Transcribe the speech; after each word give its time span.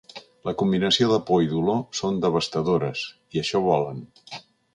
La 0.47 0.53
combinació 0.61 1.09
de 1.11 1.19
por 1.27 1.43
i 1.47 1.49
dolor 1.51 1.83
són 1.99 2.17
devastadores, 2.25 3.05
i 3.37 3.45
això 3.45 3.63
volen. 3.69 4.03